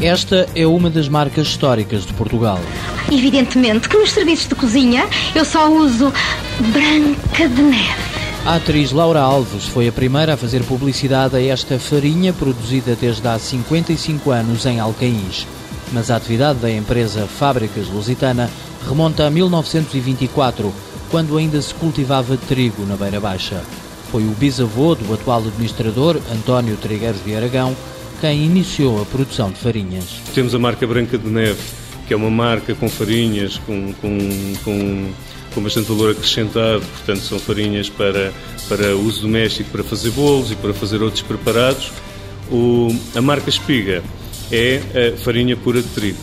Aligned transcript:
Esta 0.00 0.46
é 0.54 0.64
uma 0.64 0.88
das 0.88 1.08
marcas 1.08 1.48
históricas 1.48 2.06
de 2.06 2.12
Portugal. 2.12 2.60
Evidentemente 3.10 3.88
que 3.88 3.98
nos 3.98 4.12
serviços 4.12 4.46
de 4.46 4.54
cozinha 4.54 5.08
eu 5.34 5.44
só 5.44 5.68
uso 5.68 6.12
Branca 6.72 7.48
de 7.48 7.62
Neve. 7.62 8.08
A 8.46 8.54
atriz 8.54 8.92
Laura 8.92 9.20
Alves 9.20 9.66
foi 9.66 9.88
a 9.88 9.92
primeira 9.92 10.34
a 10.34 10.36
fazer 10.36 10.62
publicidade 10.62 11.34
a 11.34 11.42
esta 11.42 11.80
farinha 11.80 12.32
produzida 12.32 12.94
desde 12.94 13.26
há 13.26 13.36
55 13.40 14.30
anos 14.30 14.64
em 14.66 14.78
Alcaíns. 14.78 15.48
Mas 15.92 16.12
a 16.12 16.16
atividade 16.16 16.60
da 16.60 16.70
empresa 16.70 17.26
Fábricas 17.26 17.88
Lusitana 17.88 18.48
remonta 18.88 19.26
a 19.26 19.30
1924, 19.30 20.72
quando 21.10 21.36
ainda 21.36 21.60
se 21.60 21.74
cultivava 21.74 22.36
trigo 22.36 22.86
na 22.86 22.94
Beira 22.94 23.18
Baixa. 23.18 23.62
Foi 24.12 24.22
o 24.22 24.30
bisavô 24.30 24.94
do 24.94 25.12
atual 25.12 25.40
administrador, 25.40 26.20
António 26.32 26.76
Trigueiros 26.76 27.22
de 27.24 27.34
Aragão, 27.34 27.76
quem 28.20 28.44
iniciou 28.44 29.02
a 29.02 29.04
produção 29.04 29.50
de 29.50 29.58
farinhas. 29.58 30.20
Temos 30.34 30.54
a 30.54 30.58
marca 30.58 30.86
Branca 30.86 31.16
de 31.16 31.28
Neve, 31.28 31.60
que 32.06 32.14
é 32.14 32.16
uma 32.16 32.30
marca 32.30 32.74
com 32.74 32.88
farinhas, 32.88 33.58
com, 33.58 33.92
com, 33.94 34.18
com, 34.64 35.10
com 35.54 35.62
bastante 35.62 35.88
valor 35.88 36.12
acrescentado, 36.12 36.80
portanto 36.80 37.20
são 37.20 37.38
farinhas 37.38 37.88
para, 37.88 38.32
para 38.68 38.96
uso 38.96 39.22
doméstico, 39.22 39.70
para 39.70 39.84
fazer 39.84 40.10
bolos 40.10 40.50
e 40.50 40.56
para 40.56 40.72
fazer 40.74 41.02
outros 41.02 41.22
preparados. 41.22 41.92
O, 42.50 42.88
a 43.14 43.20
marca 43.20 43.48
Espiga 43.50 44.02
é 44.50 45.12
a 45.12 45.16
farinha 45.18 45.56
pura 45.56 45.82
de 45.82 45.88
trigo. 45.88 46.18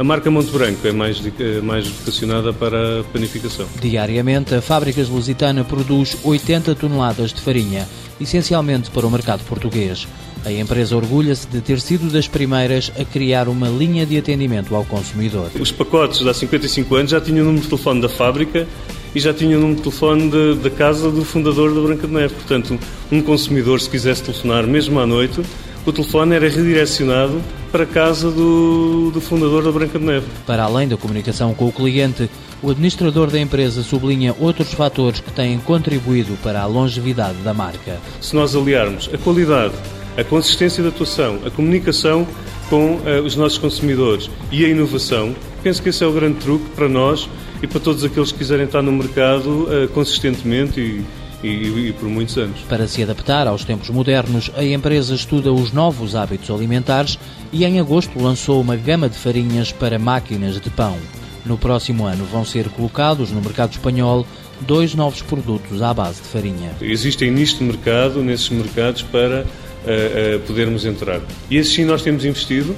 A 0.00 0.02
marca 0.02 0.30
Monte 0.30 0.50
Branco 0.50 0.88
é 0.88 0.92
mais, 0.92 1.22
é 1.38 1.60
mais 1.60 1.86
vocacionada 1.86 2.54
para 2.54 3.00
a 3.00 3.04
panificação. 3.04 3.66
Diariamente, 3.82 4.54
a 4.54 4.62
Fábricas 4.62 5.10
Lusitana 5.10 5.62
produz 5.62 6.16
80 6.24 6.74
toneladas 6.74 7.34
de 7.34 7.42
farinha, 7.42 7.86
essencialmente 8.18 8.90
para 8.90 9.06
o 9.06 9.10
mercado 9.10 9.44
português. 9.44 10.08
A 10.44 10.50
empresa 10.50 10.96
orgulha-se 10.96 11.46
de 11.46 11.60
ter 11.60 11.80
sido 11.80 12.10
das 12.10 12.26
primeiras 12.26 12.90
a 12.98 13.04
criar 13.04 13.46
uma 13.46 13.68
linha 13.68 14.06
de 14.06 14.16
atendimento 14.16 14.74
ao 14.74 14.84
consumidor. 14.84 15.50
Os 15.60 15.70
pacotes 15.70 16.20
de 16.20 16.28
há 16.28 16.34
55 16.34 16.94
anos 16.94 17.10
já 17.10 17.20
tinham 17.20 17.42
o 17.42 17.44
número 17.44 17.62
de 17.62 17.68
telefone 17.68 18.00
da 18.00 18.08
fábrica 18.08 18.66
e 19.14 19.20
já 19.20 19.34
tinham 19.34 19.58
o 19.58 19.60
número 19.60 19.76
de 19.76 19.82
telefone 19.82 20.54
da 20.56 20.70
casa 20.70 21.10
do 21.10 21.24
fundador 21.24 21.74
da 21.74 21.80
Branca 21.82 22.06
de 22.06 22.12
Neve. 22.12 22.34
Portanto, 22.34 22.78
um 23.12 23.20
consumidor, 23.20 23.80
se 23.80 23.90
quisesse 23.90 24.22
telefonar 24.22 24.66
mesmo 24.66 24.98
à 24.98 25.06
noite, 25.06 25.42
o 25.84 25.92
telefone 25.92 26.34
era 26.36 26.48
redirecionado 26.48 27.42
para 27.70 27.84
a 27.84 27.86
casa 27.86 28.30
do, 28.30 29.10
do, 29.10 29.20
fundador 29.20 29.62
da 29.62 29.72
Branca 29.72 29.98
de 29.98 30.04
Neve. 30.04 30.26
Para 30.46 30.64
além 30.64 30.88
da 30.88 30.96
comunicação 30.96 31.52
com 31.54 31.66
o 31.68 31.72
cliente, 31.72 32.30
o 32.62 32.70
administrador 32.70 33.30
da 33.30 33.38
empresa 33.38 33.82
sublinha 33.82 34.34
outros 34.38 34.72
fatores 34.72 35.20
que 35.20 35.32
têm 35.32 35.58
contribuído 35.58 36.36
para 36.42 36.60
a 36.60 36.66
longevidade 36.66 37.38
da 37.38 37.52
marca. 37.54 37.98
Se 38.20 38.34
nós 38.34 38.54
aliarmos 38.54 39.10
a 39.12 39.18
qualidade 39.18 39.74
a 40.16 40.24
consistência 40.24 40.82
da 40.82 40.88
atuação, 40.88 41.38
a 41.44 41.50
comunicação 41.50 42.26
com 42.68 42.94
uh, 42.96 43.22
os 43.24 43.36
nossos 43.36 43.58
consumidores 43.58 44.30
e 44.50 44.64
a 44.64 44.68
inovação, 44.68 45.34
penso 45.62 45.82
que 45.82 45.88
esse 45.88 46.04
é 46.04 46.06
o 46.06 46.12
grande 46.12 46.38
truque 46.38 46.68
para 46.70 46.88
nós 46.88 47.28
e 47.62 47.66
para 47.66 47.80
todos 47.80 48.04
aqueles 48.04 48.32
que 48.32 48.38
quiserem 48.38 48.66
estar 48.66 48.82
no 48.82 48.92
mercado 48.92 49.64
uh, 49.64 49.88
consistentemente 49.88 50.80
e, 50.80 51.46
e, 51.46 51.88
e, 51.88 51.92
por 51.92 52.08
muitos 52.08 52.36
anos. 52.38 52.60
Para 52.68 52.86
se 52.86 53.02
adaptar 53.02 53.46
aos 53.46 53.64
tempos 53.64 53.90
modernos, 53.90 54.50
a 54.56 54.64
empresa 54.64 55.14
estuda 55.14 55.52
os 55.52 55.72
novos 55.72 56.14
hábitos 56.14 56.50
alimentares 56.50 57.18
e 57.52 57.64
em 57.64 57.80
agosto 57.80 58.20
lançou 58.22 58.60
uma 58.60 58.76
gama 58.76 59.08
de 59.08 59.16
farinhas 59.16 59.72
para 59.72 59.98
máquinas 59.98 60.60
de 60.60 60.70
pão. 60.70 60.96
No 61.44 61.56
próximo 61.56 62.04
ano 62.04 62.24
vão 62.24 62.44
ser 62.44 62.68
colocados 62.68 63.30
no 63.30 63.40
mercado 63.40 63.72
espanhol 63.72 64.26
dois 64.60 64.94
novos 64.94 65.22
produtos 65.22 65.80
à 65.82 65.92
base 65.94 66.20
de 66.20 66.28
farinha. 66.28 66.72
Existem 66.80 67.30
nisto 67.30 67.64
mercado, 67.64 68.22
nesses 68.22 68.50
mercados, 68.50 69.02
para 69.02 69.46
uh, 69.84 70.36
uh, 70.36 70.40
podermos 70.40 70.84
entrar. 70.84 71.20
E 71.50 71.58
assim 71.58 71.70
sim 71.70 71.84
nós 71.84 72.02
temos 72.02 72.24
investido 72.24 72.74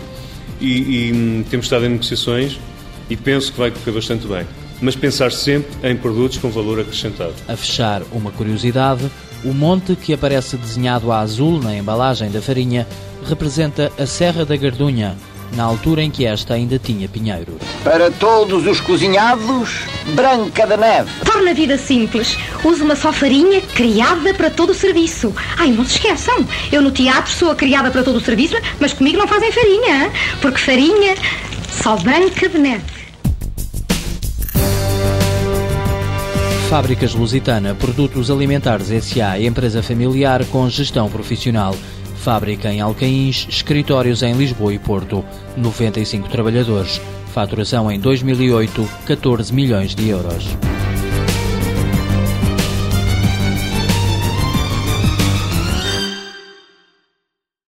e, 0.60 1.08
e 1.08 1.12
hum, 1.12 1.44
temos 1.48 1.66
estado 1.66 1.84
em 1.86 1.90
negociações 1.90 2.58
e 3.10 3.16
penso 3.16 3.52
que 3.52 3.58
vai 3.58 3.70
correr 3.70 3.92
bastante 3.92 4.26
bem. 4.26 4.46
Mas 4.80 4.96
pensar 4.96 5.30
sempre 5.30 5.88
em 5.88 5.96
produtos 5.96 6.38
com 6.38 6.50
valor 6.50 6.80
acrescentado. 6.80 7.34
A 7.46 7.56
fechar 7.56 8.02
uma 8.12 8.32
curiosidade, 8.32 9.08
o 9.44 9.52
monte 9.52 9.94
que 9.94 10.12
aparece 10.12 10.56
desenhado 10.56 11.12
a 11.12 11.20
azul 11.20 11.60
na 11.60 11.76
embalagem 11.76 12.30
da 12.30 12.42
farinha 12.42 12.86
representa 13.24 13.92
a 13.98 14.06
Serra 14.06 14.44
da 14.44 14.56
Gardunha, 14.56 15.16
na 15.54 15.64
altura 15.64 16.02
em 16.02 16.10
que 16.10 16.24
esta 16.24 16.54
ainda 16.54 16.78
tinha 16.78 17.08
pinheiros. 17.08 17.56
Para 17.84 18.10
todos 18.10 18.66
os 18.66 18.80
cozinhados, 18.80 19.80
Branca 20.14 20.66
da 20.66 20.76
Neve. 20.76 21.10
Torna 21.24 21.50
a 21.50 21.54
vida 21.54 21.78
simples. 21.78 22.36
Usa 22.64 22.84
uma 22.84 22.96
só 22.96 23.12
farinha 23.12 23.60
criada 23.60 24.34
para 24.34 24.50
todo 24.50 24.70
o 24.70 24.74
serviço. 24.74 25.34
Ai, 25.56 25.70
não 25.70 25.84
se 25.84 25.92
esqueçam, 25.92 26.46
eu 26.70 26.82
no 26.82 26.90
teatro 26.90 27.32
sou 27.32 27.50
a 27.50 27.54
criada 27.54 27.90
para 27.90 28.02
todo 28.02 28.16
o 28.16 28.20
serviço, 28.20 28.56
mas 28.80 28.92
comigo 28.92 29.18
não 29.18 29.28
fazem 29.28 29.52
farinha, 29.52 30.10
porque 30.40 30.58
farinha 30.58 31.14
só 31.82 31.96
Branca 31.96 32.48
de 32.48 32.58
Neve. 32.58 33.02
Fábricas 36.72 37.14
Lusitana, 37.14 37.74
Produtos 37.74 38.30
Alimentares 38.30 38.90
S.A., 38.90 39.38
empresa 39.38 39.82
familiar 39.82 40.42
com 40.46 40.70
gestão 40.70 41.06
profissional. 41.10 41.76
Fábrica 42.22 42.72
em 42.72 42.80
Alcaíns, 42.80 43.48
escritórios 43.48 44.22
em 44.22 44.32
Lisboa 44.34 44.72
e 44.72 44.78
Porto. 44.78 45.24
95 45.56 46.28
trabalhadores. 46.28 47.00
Faturação 47.34 47.90
em 47.90 47.98
2008, 47.98 48.88
14 49.06 49.52
milhões 49.52 49.92
de 49.92 50.08
euros. 50.08 50.71